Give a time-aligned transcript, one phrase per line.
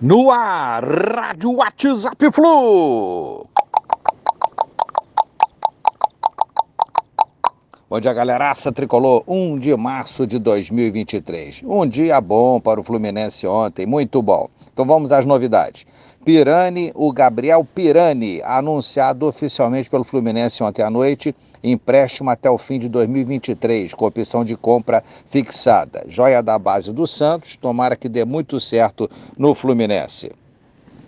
[0.00, 3.44] No ar, Rádio WhatsApp Flu.
[7.90, 9.24] Bom dia, galeraça tricolor.
[9.26, 11.62] 1 de março de 2023.
[11.64, 14.50] Um dia bom para o Fluminense ontem, muito bom.
[14.70, 15.86] Então vamos às novidades.
[16.22, 22.78] Pirani, o Gabriel Pirani, anunciado oficialmente pelo Fluminense ontem à noite, empréstimo até o fim
[22.78, 26.04] de 2023, com opção de compra fixada.
[26.08, 30.30] Joia da base do Santos, tomara que dê muito certo no Fluminense.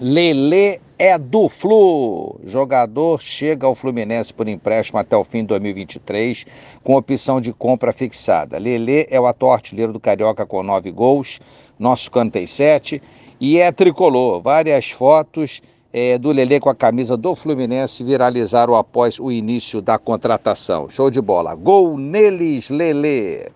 [0.00, 2.38] Lele é do Flu.
[2.44, 6.46] Jogador chega ao Fluminense por empréstimo até o fim de 2023,
[6.84, 8.56] com opção de compra fixada.
[8.56, 11.40] Lele é o atual artilheiro do Carioca com nove gols,
[11.76, 13.02] nosso canto tem sete
[13.40, 14.40] e é tricolor.
[14.40, 15.60] Várias fotos
[15.92, 20.88] é, do Lele com a camisa do Fluminense viralizaram após o início da contratação.
[20.88, 21.56] Show de bola.
[21.56, 23.50] Gol neles, Lele.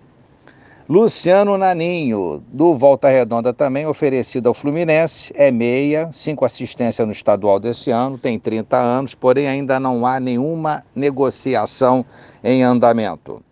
[0.89, 7.59] Luciano Naninho, do Volta Redonda também, oferecido ao Fluminense, é meia, cinco assistências no estadual
[7.59, 12.07] desse ano, tem 30 anos, porém ainda não há nenhuma negociação
[12.45, 13.43] em andamento.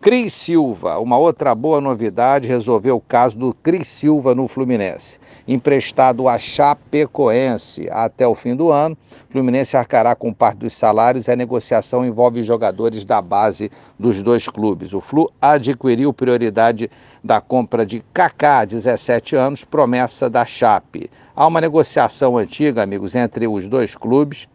[0.00, 5.18] Cris Silva, uma outra boa novidade, resolveu o caso do Cris Silva no Fluminense.
[5.46, 8.96] Emprestado a Chapecoense até o fim do ano,
[9.28, 14.22] o Fluminense arcará com parte dos salários e a negociação envolve jogadores da base dos
[14.22, 14.94] dois clubes.
[14.94, 16.88] O Flu adquiriu prioridade
[17.22, 21.10] da compra de Kaká, 17 anos, promessa da Chape.
[21.34, 24.46] Há uma negociação antiga, amigos, entre os dois clubes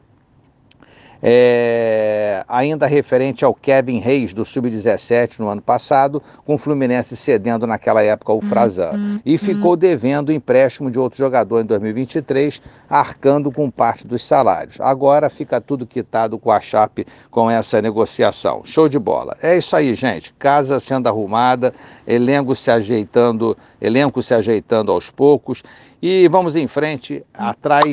[1.26, 7.66] é, ainda referente ao Kevin Reis do Sub-17 no ano passado, com o Fluminense cedendo
[7.66, 8.92] naquela época o Frazan.
[8.92, 9.78] Uhum, e ficou uhum.
[9.78, 14.82] devendo o empréstimo de outro jogador em 2023, arcando com parte dos salários.
[14.82, 18.62] Agora fica tudo quitado com a Chape com essa negociação.
[18.66, 19.38] Show de bola.
[19.42, 20.34] É isso aí, gente.
[20.38, 21.74] Casa sendo arrumada,
[22.06, 25.64] elenco se ajeitando, elenco se ajeitando aos poucos
[26.02, 27.90] e vamos em frente atrás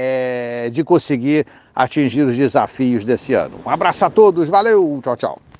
[0.00, 3.58] é, de conseguir atingir os desafios desse ano.
[3.66, 5.42] Um abraço a todos, valeu, tchau, tchau.